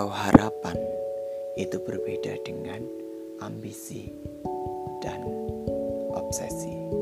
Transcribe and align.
Atau 0.00 0.16
harapan 0.16 0.80
itu 1.60 1.76
berbeda 1.76 2.40
dengan 2.48 2.80
ambisi 3.44 4.08
dan 5.04 5.20
obsesi. 6.16 6.99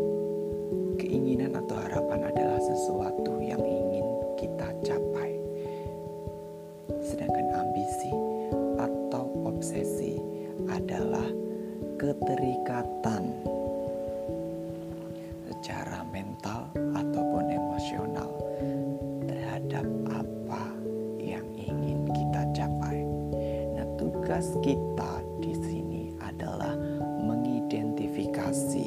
Tugas 24.29 24.61
kita 24.61 25.25
di 25.41 25.57
sini 25.57 26.13
adalah 26.21 26.77
mengidentifikasi 27.25 28.85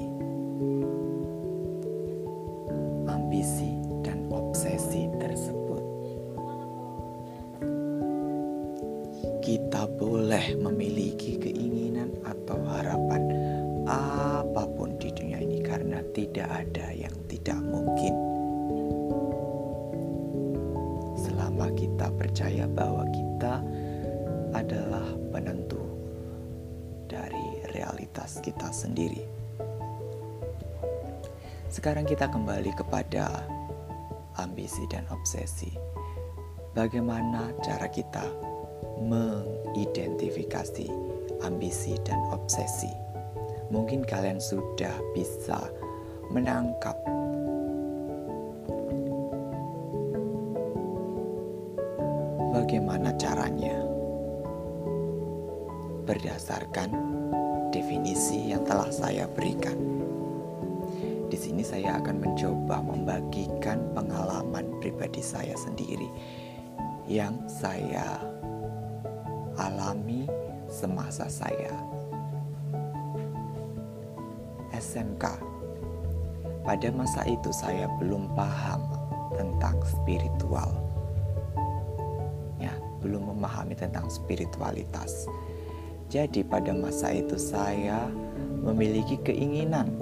ambisi 3.10 3.74
dan 4.06 4.30
obsesi 4.30 5.10
tersebut. 5.18 5.82
Kita 9.42 9.90
boleh 9.98 10.62
memiliki 10.62 11.42
keinginan 11.42 12.14
atau 12.22 12.62
harapan 12.62 13.26
apa 13.90 14.70
pun 14.78 14.94
di 15.02 15.10
dunia 15.10 15.42
ini 15.42 15.66
karena 15.66 16.06
tidak 16.14 16.54
ada 16.54 16.94
yang 16.94 17.18
tidak 17.26 17.58
mungkin. 17.66 18.14
Selama 21.18 21.74
kita 21.74 22.14
percaya 22.14 22.70
bahwa 22.70 23.10
kita 23.10 23.58
adalah 24.52 25.06
penentu 25.32 25.80
dari 27.08 27.64
realitas 27.76 28.40
kita 28.40 28.72
sendiri. 28.72 29.24
Sekarang 31.72 32.04
kita 32.04 32.28
kembali 32.28 32.72
kepada 32.76 33.48
ambisi 34.40 34.84
dan 34.92 35.08
obsesi. 35.12 35.72
Bagaimana 36.72 37.52
cara 37.64 37.88
kita 37.92 38.24
mengidentifikasi 39.04 40.88
ambisi 41.44 41.96
dan 42.04 42.20
obsesi? 42.32 42.92
Mungkin 43.72 44.04
kalian 44.04 44.40
sudah 44.40 44.92
bisa 45.16 45.60
menangkap 46.32 46.96
bagaimana 52.52 53.16
caranya 53.16 53.91
berdasarkan 56.06 56.90
definisi 57.72 58.52
yang 58.52 58.66
telah 58.68 58.90
saya 58.92 59.26
berikan. 59.32 59.78
Di 61.32 61.40
sini 61.40 61.64
saya 61.64 61.96
akan 62.04 62.20
mencoba 62.20 62.84
membagikan 62.84 63.80
pengalaman 63.96 64.68
pribadi 64.84 65.24
saya 65.24 65.56
sendiri 65.56 66.12
yang 67.08 67.40
saya 67.48 68.20
alami 69.56 70.28
semasa 70.68 71.32
saya 71.32 71.72
SMK. 74.76 75.24
Pada 76.62 76.90
masa 76.94 77.26
itu 77.26 77.50
saya 77.52 77.90
belum 77.98 78.32
paham 78.38 78.82
tentang 79.36 79.78
spiritual. 79.86 80.72
Ya, 82.62 82.74
belum 83.02 83.34
memahami 83.34 83.74
tentang 83.74 84.10
spiritualitas. 84.10 85.26
Jadi 86.12 86.44
pada 86.44 86.76
masa 86.76 87.16
itu 87.16 87.40
saya 87.40 88.12
memiliki 88.60 89.16
keinginan 89.24 89.96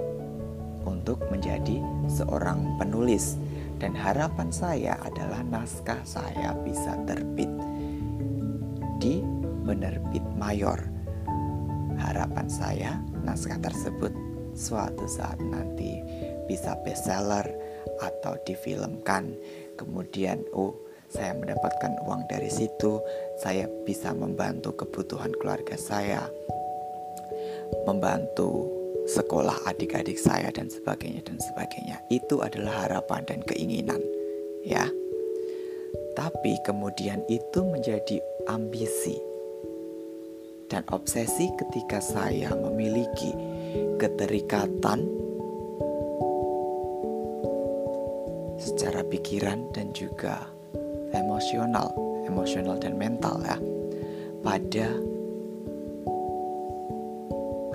untuk 0.82 1.22
menjadi 1.30 1.86
seorang 2.10 2.82
penulis 2.82 3.38
dan 3.78 3.94
harapan 3.94 4.50
saya 4.50 4.98
adalah 5.06 5.46
naskah 5.46 6.02
saya 6.02 6.58
bisa 6.66 6.98
terbit 7.06 7.54
di 8.98 9.22
penerbit 9.70 10.26
mayor. 10.34 10.82
Harapan 12.02 12.50
saya 12.50 12.98
naskah 13.22 13.62
tersebut 13.62 14.10
suatu 14.58 15.06
saat 15.06 15.38
nanti 15.38 16.02
bisa 16.50 16.74
bestseller 16.82 17.46
atau 18.02 18.34
difilmkan. 18.50 19.38
Kemudian 19.78 20.42
oh 20.58 20.89
saya 21.10 21.34
mendapatkan 21.34 22.06
uang 22.06 22.30
dari 22.30 22.54
situ, 22.54 23.02
saya 23.42 23.66
bisa 23.86 24.14
membantu 24.14 24.78
kebutuhan 24.78 25.34
keluarga 25.42 25.74
saya, 25.74 26.30
membantu 27.90 28.70
sekolah 29.10 29.66
adik-adik 29.66 30.22
saya 30.22 30.54
dan 30.54 30.70
sebagainya 30.70 31.26
dan 31.26 31.42
sebagainya. 31.42 31.98
Itu 32.14 32.46
adalah 32.46 32.86
harapan 32.86 33.26
dan 33.26 33.40
keinginan, 33.42 34.02
ya. 34.62 34.86
Tapi 36.14 36.62
kemudian 36.62 37.26
itu 37.26 37.66
menjadi 37.66 38.22
ambisi 38.46 39.18
dan 40.70 40.86
obsesi 40.94 41.50
ketika 41.58 41.98
saya 41.98 42.54
memiliki 42.54 43.34
keterikatan 43.98 45.10
secara 48.60 49.02
pikiran 49.08 49.72
dan 49.74 49.90
juga 49.96 50.59
emosional, 51.14 51.92
emosional 52.26 52.78
dan 52.78 52.96
mental 52.96 53.42
ya 53.42 53.58
pada 54.40 54.88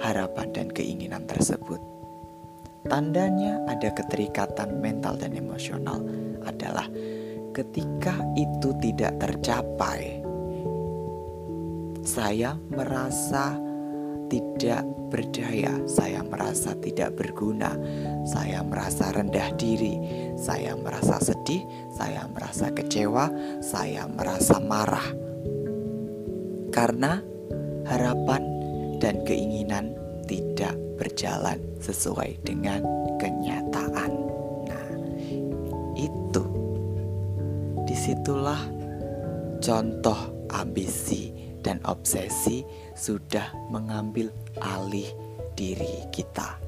harapan 0.04 0.48
dan 0.52 0.68
keinginan 0.70 1.24
tersebut. 1.24 1.80
Tandanya 2.84 3.64
ada 3.64 3.88
keterikatan 3.96 4.76
mental 4.76 5.16
dan 5.16 5.32
emosional 5.32 6.04
adalah 6.44 6.84
ketika 7.56 8.12
itu 8.36 8.76
tidak 8.84 9.16
tercapai, 9.16 10.20
saya 12.04 12.52
merasa 12.68 13.56
tidak 14.34 14.82
berdaya, 15.14 15.70
saya 15.86 16.26
merasa 16.26 16.74
tidak 16.82 17.14
berguna, 17.14 17.78
saya 18.26 18.66
merasa 18.66 19.14
rendah 19.14 19.54
diri, 19.54 19.94
saya 20.34 20.74
merasa 20.74 21.22
sedih, 21.22 21.62
saya 21.94 22.26
merasa 22.26 22.74
kecewa, 22.74 23.30
saya 23.62 24.10
merasa 24.10 24.58
marah. 24.58 25.06
Karena 26.74 27.22
harapan 27.86 28.42
dan 28.98 29.22
keinginan 29.22 29.94
tidak 30.26 30.74
berjalan 30.98 31.62
sesuai 31.78 32.42
dengan 32.42 32.82
kenyataan. 33.22 34.10
Nah, 34.66 34.90
itu. 35.94 36.44
Di 37.86 37.94
situlah 37.94 38.58
contoh 39.62 40.48
ambisi 40.50 41.33
dan 41.64 41.80
obsesi 41.88 42.62
sudah 42.94 43.50
mengambil 43.72 44.28
alih 44.60 45.08
diri 45.56 46.04
kita. 46.12 46.60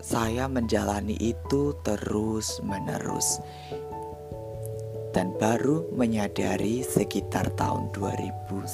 Saya 0.00 0.46
menjalani 0.46 1.18
itu 1.18 1.74
terus-menerus 1.82 3.42
dan 5.10 5.34
baru 5.40 5.88
menyadari 5.96 6.84
sekitar 6.84 7.48
tahun 7.56 7.90
2019 7.96 8.64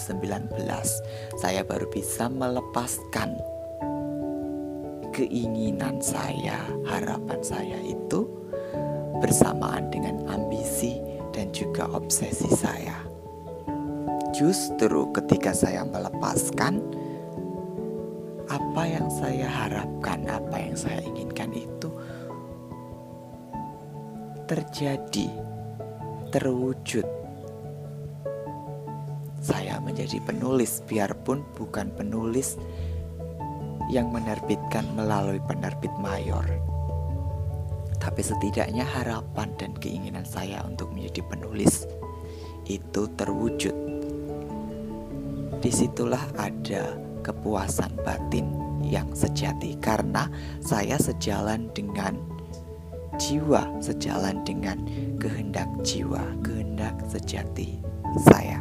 saya 1.39 1.63
baru 1.63 1.87
bisa 1.89 2.27
melepaskan 2.27 3.39
keinginan 5.13 6.01
saya, 6.01 6.59
harapan 6.89 7.41
saya 7.45 7.79
itu 7.85 8.27
bersamaan 9.21 9.93
dengan 9.93 10.25
ambisi 10.27 10.99
dan 11.31 11.53
juga 11.55 11.87
obsesi 11.93 12.49
saya. 12.49 13.12
Justru 14.43 15.07
ketika 15.15 15.55
saya 15.55 15.87
melepaskan 15.87 16.83
apa 18.51 18.83
yang 18.91 19.07
saya 19.07 19.47
harapkan, 19.47 20.27
apa 20.27 20.59
yang 20.59 20.75
saya 20.75 20.99
inginkan 20.99 21.55
itu 21.55 21.87
terjadi 24.51 25.31
terwujud. 26.35 27.07
Saya 29.39 29.79
menjadi 29.79 30.19
penulis, 30.27 30.83
biarpun 30.91 31.47
bukan 31.55 31.95
penulis 31.95 32.59
yang 33.95 34.11
menerbitkan 34.11 34.91
melalui 34.99 35.39
penerbit 35.47 35.95
mayor, 36.03 36.51
tapi 38.03 38.27
setidaknya 38.27 38.83
harapan 38.83 39.55
dan 39.55 39.71
keinginan 39.79 40.27
saya 40.27 40.67
untuk 40.67 40.91
menjadi 40.91 41.23
penulis 41.31 41.87
itu 42.67 43.07
terwujud. 43.15 43.92
Di 45.63 45.71
situlah 45.71 46.27
ada 46.35 46.99
kepuasan 47.23 48.03
batin 48.03 48.51
yang 48.83 49.07
sejati, 49.15 49.79
karena 49.79 50.27
saya 50.59 50.99
sejalan 50.99 51.71
dengan 51.71 52.19
jiwa 53.21 53.69
sejalan 53.79 54.43
dengan 54.43 54.83
kehendak 55.23 55.69
jiwa, 55.87 56.21
kehendak 56.43 56.99
sejati 57.07 57.79
saya. 58.27 58.59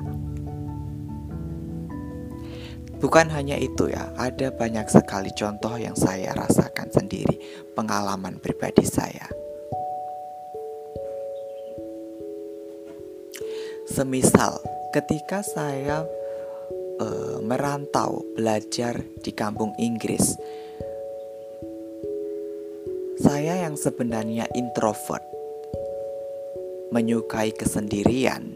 Bukan 3.02 3.34
hanya 3.34 3.58
itu 3.58 3.90
ya, 3.90 4.14
ada 4.14 4.54
banyak 4.54 4.86
sekali 4.86 5.34
contoh 5.34 5.74
yang 5.74 5.98
saya 5.98 6.38
rasakan 6.38 6.94
sendiri, 6.94 7.42
pengalaman 7.74 8.38
pribadi 8.38 8.86
saya. 8.86 9.26
Semisal 13.90 14.62
ketika 14.94 15.42
saya 15.42 16.06
e, 17.02 17.06
merantau 17.42 18.22
belajar 18.38 19.02
di 19.26 19.34
kampung 19.34 19.74
Inggris, 19.82 20.38
saya 23.18 23.66
yang 23.66 23.74
sebenarnya 23.74 24.46
introvert, 24.54 25.26
menyukai 26.94 27.50
kesendirian, 27.58 28.54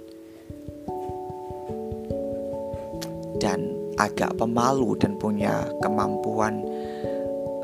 dan 3.42 3.74
agak 3.95 4.36
pemalu 4.39 4.95
dan 5.00 5.15
punya 5.15 5.69
kemampuan 5.80 6.63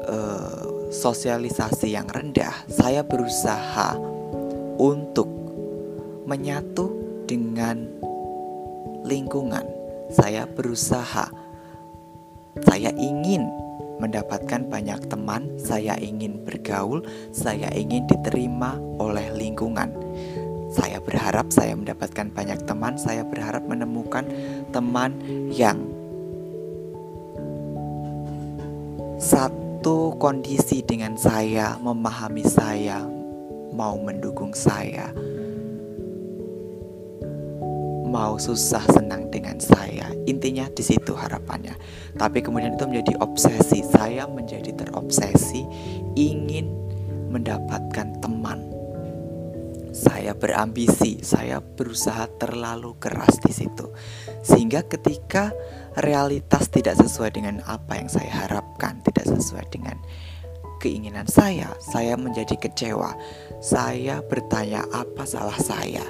uh, 0.07 0.63
sosialisasi 0.91 1.95
yang 1.95 2.07
rendah, 2.11 2.53
saya 2.67 3.03
berusaha 3.03 3.95
untuk 4.79 5.27
menyatu 6.27 6.91
dengan 7.27 7.87
lingkungan. 9.07 9.70
Saya 10.11 10.43
berusaha, 10.43 11.31
saya 12.67 12.91
ingin 12.99 13.47
mendapatkan 14.03 14.67
banyak 14.67 15.07
teman, 15.07 15.55
saya 15.55 15.95
ingin 16.01 16.43
bergaul, 16.43 17.05
saya 17.31 17.71
ingin 17.71 18.03
diterima 18.11 18.75
oleh 18.99 19.31
lingkungan. 19.31 19.93
Saya 20.71 20.99
berharap 20.99 21.47
saya 21.51 21.75
mendapatkan 21.79 22.27
banyak 22.31 22.59
teman, 22.67 22.99
saya 22.99 23.23
berharap 23.23 23.63
menemukan 23.63 24.27
teman 24.75 25.15
yang 25.51 25.79
satu 29.21 30.17
kondisi 30.17 30.83
dengan 30.83 31.15
saya, 31.15 31.77
memahami 31.79 32.43
saya, 32.43 33.05
mau 33.71 33.95
mendukung 34.01 34.51
saya, 34.51 35.13
mau 38.11 38.35
susah 38.35 38.83
senang 38.91 39.31
dengan 39.31 39.55
saya. 39.63 40.11
Intinya 40.27 40.67
di 40.67 40.83
situ 40.83 41.15
harapannya. 41.15 41.79
Tapi 42.19 42.43
kemudian 42.43 42.75
itu 42.75 42.83
menjadi 42.83 43.15
obsesi. 43.23 43.79
Saya 43.87 44.27
menjadi 44.27 44.75
terobsesi 44.75 45.63
ingin 46.19 46.67
mendapatkan 47.31 48.19
teman. 48.19 48.67
Saya 49.95 50.35
berambisi, 50.35 51.23
saya 51.23 51.63
berusaha 51.63 52.27
terlalu 52.35 52.99
keras 52.99 53.39
di 53.39 53.51
situ. 53.55 53.91
Sehingga 54.43 54.83
ketika 54.87 55.55
realitas 55.99 56.67
tidak 56.67 56.99
sesuai 56.99 57.31
dengan 57.31 57.63
apa 57.63 57.99
yang 57.99 58.07
saya 58.11 58.47
harapkan, 58.47 58.99
tidak 59.03 59.31
sesuai 59.31 59.67
dengan 59.71 59.99
keinginan 60.81 61.29
saya, 61.29 61.77
saya 61.77 62.17
menjadi 62.17 62.57
kecewa. 62.57 63.13
Saya 63.61 64.25
bertanya, 64.25 64.81
apa 64.89 65.29
salah 65.29 65.55
saya? 65.61 66.01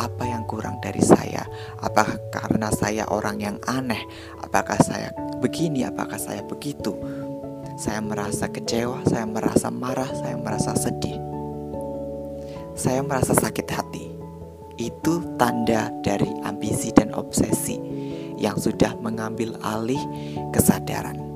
Apa 0.00 0.24
yang 0.24 0.48
kurang 0.48 0.80
dari 0.80 1.04
saya? 1.04 1.44
Apakah 1.84 2.16
karena 2.32 2.72
saya 2.72 3.04
orang 3.12 3.36
yang 3.38 3.56
aneh? 3.68 4.00
Apakah 4.40 4.80
saya 4.80 5.12
begini? 5.44 5.84
Apakah 5.84 6.16
saya 6.16 6.40
begitu? 6.40 6.96
Saya 7.76 8.00
merasa 8.00 8.48
kecewa, 8.48 9.04
saya 9.04 9.28
merasa 9.28 9.68
marah, 9.68 10.08
saya 10.16 10.40
merasa 10.40 10.72
sedih. 10.72 11.20
Saya 12.74 13.04
merasa 13.04 13.36
sakit 13.36 13.68
hati. 13.68 14.08
Itu 14.80 15.22
tanda 15.38 15.92
dari 16.02 16.26
ambisi 16.42 16.90
dan 16.90 17.14
obsesi 17.14 17.78
yang 18.40 18.58
sudah 18.58 18.98
mengambil 18.98 19.54
alih 19.62 20.00
kesadaran. 20.50 21.33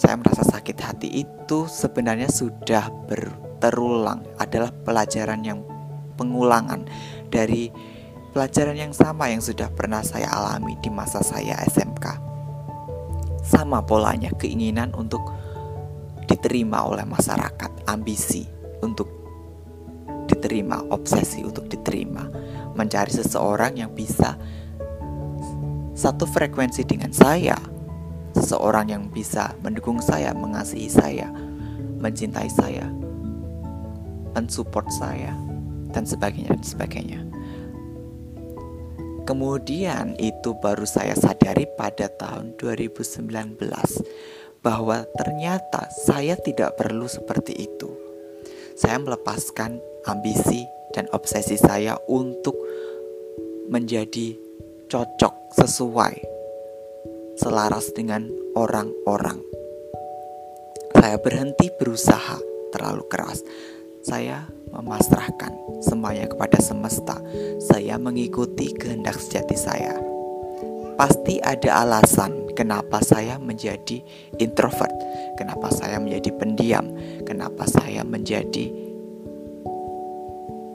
Saya 0.00 0.16
merasa 0.16 0.40
sakit 0.48 0.80
hati 0.80 1.08
itu 1.12 1.68
sebenarnya 1.68 2.32
sudah 2.32 2.88
terulang 3.60 4.24
adalah 4.40 4.72
pelajaran 4.72 5.44
yang 5.44 5.60
pengulangan 6.16 6.88
dari 7.28 7.68
pelajaran 8.32 8.80
yang 8.80 8.96
sama 8.96 9.28
yang 9.28 9.44
sudah 9.44 9.68
pernah 9.68 10.00
saya 10.00 10.32
alami 10.32 10.80
di 10.80 10.88
masa 10.88 11.20
saya 11.20 11.60
SMK. 11.68 12.16
Sama 13.44 13.84
polanya 13.84 14.32
keinginan 14.40 14.96
untuk 14.96 15.20
diterima 16.24 16.80
oleh 16.88 17.04
masyarakat, 17.04 17.84
ambisi 17.84 18.48
untuk 18.80 19.04
diterima, 20.32 20.80
obsesi 20.88 21.44
untuk 21.44 21.68
diterima 21.68 22.24
mencari 22.72 23.12
seseorang 23.12 23.76
yang 23.76 23.92
bisa 23.92 24.32
satu 25.92 26.24
frekuensi 26.24 26.88
dengan 26.88 27.12
saya, 27.12 27.60
seseorang 28.34 28.90
yang 28.90 29.04
bisa 29.10 29.54
mendukung 29.62 29.98
saya, 29.98 30.34
mengasihi 30.34 30.90
saya, 30.90 31.28
mencintai 32.00 32.50
saya, 32.50 32.86
mensupport 34.34 34.86
saya, 34.90 35.34
dan 35.90 36.06
sebagainya 36.06 36.54
dan 36.54 36.64
sebagainya. 36.64 37.20
Kemudian 39.26 40.18
itu 40.18 40.58
baru 40.58 40.82
saya 40.82 41.14
sadari 41.14 41.68
pada 41.78 42.10
tahun 42.10 42.58
2019 42.58 43.30
bahwa 44.58 45.06
ternyata 45.14 45.86
saya 45.92 46.34
tidak 46.34 46.74
perlu 46.74 47.06
seperti 47.06 47.54
itu. 47.54 47.88
Saya 48.74 48.98
melepaskan 48.98 49.78
ambisi 50.08 50.66
dan 50.96 51.06
obsesi 51.14 51.54
saya 51.60 51.94
untuk 52.10 52.58
menjadi 53.70 54.34
cocok 54.90 55.54
sesuai 55.54 56.39
selaras 57.40 57.88
dengan 57.96 58.28
orang-orang. 58.52 59.40
Saya 60.92 61.16
berhenti 61.16 61.72
berusaha 61.80 62.36
terlalu 62.76 63.08
keras. 63.08 63.40
Saya 64.04 64.44
memasrahkan 64.68 65.80
semuanya 65.80 66.28
kepada 66.28 66.60
semesta. 66.60 67.16
Saya 67.56 67.96
mengikuti 67.96 68.76
kehendak 68.76 69.16
sejati 69.16 69.56
saya. 69.56 69.96
Pasti 71.00 71.40
ada 71.40 71.80
alasan 71.80 72.52
kenapa 72.52 73.00
saya 73.00 73.40
menjadi 73.40 74.04
introvert, 74.36 74.92
kenapa 75.40 75.72
saya 75.72 75.96
menjadi 75.96 76.36
pendiam, 76.36 76.92
kenapa 77.24 77.64
saya 77.64 78.04
menjadi 78.04 78.68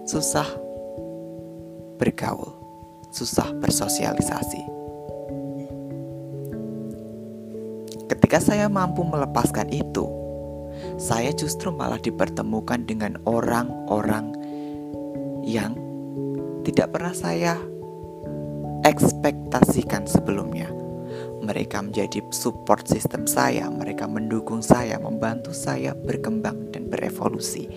susah 0.09 0.49
bergaul, 2.01 2.57
susah 3.13 3.53
bersosialisasi. 3.61 4.74
Ketika 8.35 8.51
saya 8.51 8.67
mampu 8.67 9.07
melepaskan 9.07 9.71
itu, 9.71 10.11
saya 10.99 11.31
justru 11.31 11.71
malah 11.71 11.95
dipertemukan 11.95 12.83
dengan 12.83 13.15
orang-orang 13.23 14.35
yang 15.39 15.71
tidak 16.67 16.91
pernah 16.91 17.15
saya 17.15 17.55
ekspektasikan 18.83 20.03
sebelumnya. 20.03 20.67
Mereka 21.47 21.79
menjadi 21.79 22.27
support 22.35 22.83
sistem 22.91 23.23
saya, 23.23 23.71
mereka 23.71 24.03
mendukung 24.03 24.59
saya, 24.59 24.99
membantu 24.99 25.55
saya 25.55 25.95
berkembang 25.95 26.75
dan 26.75 26.91
berevolusi. 26.91 27.71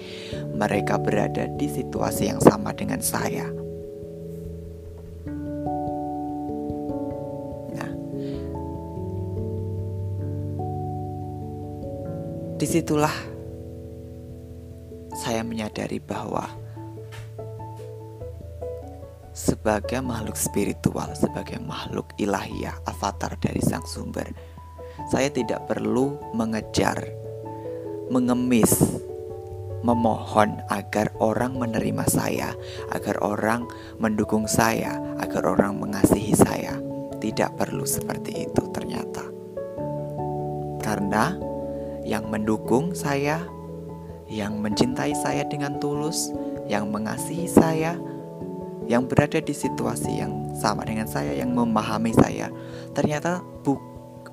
Mereka 0.58 0.98
berada 1.06 1.46
di 1.54 1.70
situasi 1.70 2.34
yang 2.34 2.42
sama 2.42 2.74
dengan 2.74 2.98
saya. 2.98 3.46
Di 12.58 12.66
situlah 12.66 13.14
saya 15.14 15.46
menyadari 15.46 16.02
bahwa 16.02 16.42
sebagai 19.30 20.02
makhluk 20.02 20.34
spiritual, 20.34 21.14
sebagai 21.14 21.62
makhluk 21.62 22.10
ilahiyah, 22.18 22.82
avatar 22.82 23.38
dari 23.38 23.62
sang 23.62 23.86
sumber. 23.86 24.26
Saya 25.06 25.30
tidak 25.30 25.70
perlu 25.70 26.18
mengejar, 26.34 26.98
mengemis, 28.10 28.74
memohon 29.86 30.58
agar 30.66 31.14
orang 31.22 31.54
menerima 31.54 32.10
saya, 32.10 32.50
agar 32.90 33.22
orang 33.22 33.70
mendukung 34.02 34.50
saya, 34.50 34.98
agar 35.22 35.46
orang 35.46 35.78
mengasihi 35.78 36.34
saya. 36.34 36.74
Tidak 37.22 37.54
perlu 37.54 37.86
seperti 37.86 38.50
itu 38.50 38.62
ternyata. 38.74 39.22
Karena 40.82 41.47
yang 42.04 42.28
mendukung 42.28 42.92
saya, 42.92 43.42
yang 44.28 44.60
mencintai 44.60 45.16
saya 45.16 45.46
dengan 45.48 45.80
tulus, 45.80 46.30
yang 46.68 46.92
mengasihi 46.92 47.48
saya, 47.48 47.96
yang 48.88 49.04
berada 49.04 49.40
di 49.40 49.52
situasi 49.52 50.20
yang 50.20 50.52
sama 50.56 50.84
dengan 50.84 51.08
saya, 51.08 51.36
yang 51.36 51.52
memahami 51.52 52.12
saya, 52.16 52.48
ternyata 52.96 53.44
bu 53.64 53.76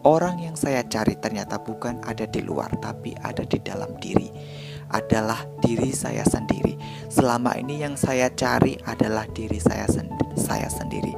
orang 0.05 0.39
yang 0.39 0.55
saya 0.55 0.85
cari 0.85 1.17
ternyata 1.19 1.59
bukan 1.59 1.99
ada 2.05 2.23
di 2.29 2.39
luar, 2.45 2.71
tapi 2.79 3.17
ada 3.25 3.43
di 3.43 3.59
dalam 3.59 3.97
diri, 3.99 4.31
adalah 4.93 5.43
diri 5.59 5.91
saya 5.91 6.23
sendiri. 6.23 6.77
Selama 7.09 7.57
ini 7.57 7.81
yang 7.81 7.97
saya 7.97 8.29
cari 8.31 8.77
adalah 8.85 9.25
diri 9.33 9.57
saya, 9.57 9.89
sen 9.89 10.07
saya 10.37 10.69
sendiri. 10.69 11.15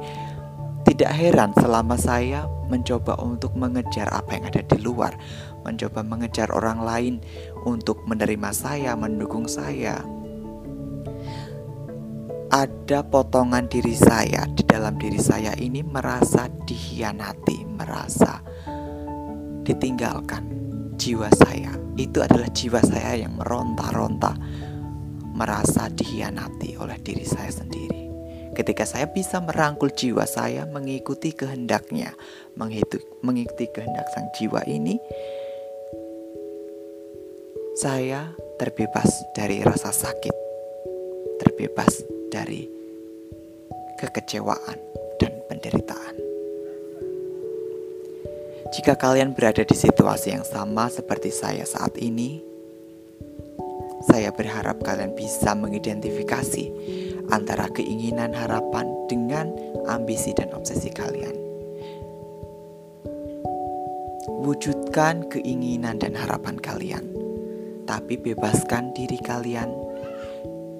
Tidak 0.98 1.14
heran 1.14 1.54
selama 1.54 1.94
saya 1.94 2.50
mencoba 2.66 3.14
untuk 3.22 3.54
mengejar 3.54 4.10
apa 4.10 4.34
yang 4.34 4.50
ada 4.50 4.66
di 4.66 4.82
luar, 4.82 5.14
mencoba 5.62 6.02
mengejar 6.02 6.50
orang 6.50 6.82
lain 6.82 7.14
untuk 7.62 8.02
menerima 8.10 8.50
saya, 8.50 8.98
mendukung 8.98 9.46
saya. 9.46 10.02
Ada 12.50 13.06
potongan 13.06 13.70
diri 13.70 13.94
saya 13.94 14.42
di 14.50 14.66
dalam 14.66 14.98
diri 14.98 15.22
saya 15.22 15.54
ini 15.54 15.86
merasa 15.86 16.50
dihianati, 16.66 17.62
merasa 17.78 18.42
ditinggalkan 19.62 20.50
jiwa 20.98 21.30
saya. 21.38 21.78
Itu 21.94 22.26
adalah 22.26 22.50
jiwa 22.50 22.82
saya 22.82 23.22
yang 23.22 23.38
meronta-ronta, 23.38 24.34
merasa 25.30 25.86
dihianati 25.94 26.74
oleh 26.74 26.98
diri 26.98 27.22
saya 27.22 27.54
sendiri. 27.54 28.07
Ketika 28.54 28.84
saya 28.88 29.08
bisa 29.08 29.40
merangkul 29.40 29.92
jiwa 29.92 30.24
saya 30.24 30.64
mengikuti 30.64 31.32
kehendaknya, 31.32 32.14
mengikuti 33.22 33.66
kehendak 33.68 34.08
sang 34.14 34.28
jiwa 34.36 34.64
ini, 34.64 34.96
saya 37.78 38.34
terbebas 38.58 39.10
dari 39.36 39.62
rasa 39.62 39.94
sakit, 39.94 40.36
terbebas 41.38 42.02
dari 42.32 42.66
kekecewaan 43.98 44.78
dan 45.22 45.32
penderitaan. 45.46 46.14
Jika 48.68 49.00
kalian 49.00 49.32
berada 49.32 49.64
di 49.64 49.72
situasi 49.72 50.36
yang 50.36 50.44
sama 50.44 50.92
seperti 50.92 51.32
saya 51.32 51.64
saat 51.64 51.96
ini, 51.96 52.44
saya 54.04 54.30
berharap 54.30 54.84
kalian 54.84 55.16
bisa 55.16 55.56
mengidentifikasi 55.56 56.64
antara 57.28 57.68
keinginan 57.72 58.32
harapan 58.32 58.88
dengan 59.08 59.52
ambisi 59.88 60.32
dan 60.32 60.52
obsesi 60.52 60.88
kalian. 60.92 61.36
Wujudkan 64.48 65.28
keinginan 65.28 66.00
dan 66.00 66.16
harapan 66.16 66.56
kalian, 66.56 67.04
tapi 67.84 68.16
bebaskan 68.16 68.96
diri 68.96 69.20
kalian 69.20 69.68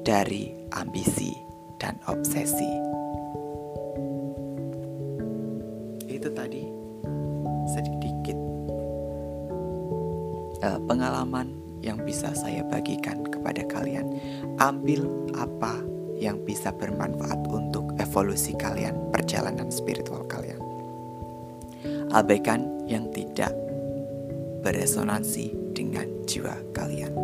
dari 0.05 0.57
ambisi 0.73 1.37
dan 1.77 2.01
obsesi. 2.09 2.73
Itu 6.09 6.33
tadi 6.33 6.65
sedikit 7.69 8.39
uh, 10.65 10.81
pengalaman 10.89 11.53
yang 11.85 12.01
bisa 12.03 12.33
saya 12.35 12.65
bagikan 12.67 13.23
kepada 13.29 13.63
kalian. 13.69 14.17
Ambil 14.59 15.07
apa 15.37 15.98
yang 16.19 16.43
bisa 16.43 16.75
bermanfaat 16.75 17.47
untuk 17.49 17.95
evolusi 18.03 18.53
kalian, 18.59 19.11
perjalanan 19.15 19.71
spiritual 19.71 20.27
kalian. 20.27 20.59
Abaikan 22.11 22.87
yang 22.91 23.07
tidak 23.15 23.55
beresonansi 24.67 25.55
dengan 25.73 26.11
jiwa 26.27 26.59
kalian. 26.75 27.15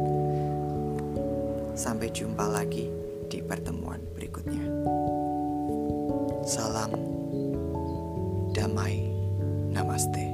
Sampai 1.74 2.14
jumpa 2.14 2.46
lagi 2.46 2.86
di 3.26 3.42
pertemuan 3.42 3.98
berikutnya. 4.14 4.62
Salam 6.46 6.94
damai. 8.54 9.10
Namaste. 9.74 10.33